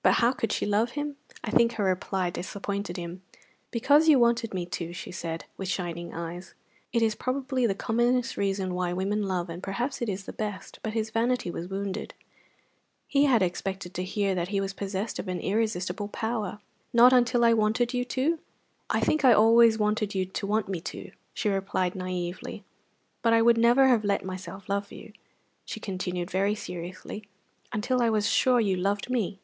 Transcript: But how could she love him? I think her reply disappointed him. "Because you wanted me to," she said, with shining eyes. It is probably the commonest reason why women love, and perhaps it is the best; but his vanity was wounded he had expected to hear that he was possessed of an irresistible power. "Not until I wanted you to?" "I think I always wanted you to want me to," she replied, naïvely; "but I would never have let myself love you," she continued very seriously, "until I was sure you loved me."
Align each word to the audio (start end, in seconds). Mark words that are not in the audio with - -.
But 0.00 0.14
how 0.24 0.32
could 0.32 0.52
she 0.52 0.64
love 0.64 0.92
him? 0.92 1.16
I 1.44 1.50
think 1.50 1.72
her 1.72 1.84
reply 1.84 2.30
disappointed 2.30 2.96
him. 2.96 3.20
"Because 3.70 4.08
you 4.08 4.18
wanted 4.18 4.54
me 4.54 4.64
to," 4.64 4.94
she 4.94 5.12
said, 5.12 5.44
with 5.58 5.68
shining 5.68 6.14
eyes. 6.14 6.54
It 6.94 7.02
is 7.02 7.14
probably 7.14 7.66
the 7.66 7.74
commonest 7.74 8.38
reason 8.38 8.72
why 8.72 8.94
women 8.94 9.24
love, 9.24 9.50
and 9.50 9.62
perhaps 9.62 10.00
it 10.00 10.08
is 10.08 10.24
the 10.24 10.32
best; 10.32 10.78
but 10.82 10.94
his 10.94 11.10
vanity 11.10 11.50
was 11.50 11.68
wounded 11.68 12.14
he 13.06 13.24
had 13.26 13.42
expected 13.42 13.92
to 13.92 14.02
hear 14.02 14.34
that 14.34 14.48
he 14.48 14.62
was 14.62 14.72
possessed 14.72 15.18
of 15.18 15.28
an 15.28 15.40
irresistible 15.40 16.08
power. 16.08 16.58
"Not 16.94 17.12
until 17.12 17.44
I 17.44 17.52
wanted 17.52 17.92
you 17.92 18.06
to?" 18.06 18.38
"I 18.88 19.00
think 19.00 19.26
I 19.26 19.34
always 19.34 19.78
wanted 19.78 20.14
you 20.14 20.24
to 20.24 20.46
want 20.46 20.70
me 20.70 20.80
to," 20.88 21.10
she 21.34 21.50
replied, 21.50 21.92
naïvely; 21.92 22.62
"but 23.20 23.34
I 23.34 23.42
would 23.42 23.58
never 23.58 23.88
have 23.88 24.04
let 24.06 24.24
myself 24.24 24.70
love 24.70 24.90
you," 24.90 25.12
she 25.66 25.80
continued 25.80 26.30
very 26.30 26.54
seriously, 26.54 27.28
"until 27.74 28.00
I 28.00 28.08
was 28.08 28.26
sure 28.26 28.58
you 28.58 28.74
loved 28.74 29.10
me." 29.10 29.38